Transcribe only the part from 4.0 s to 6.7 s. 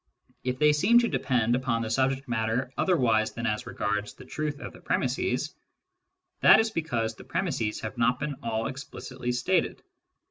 the truth of the premisses, that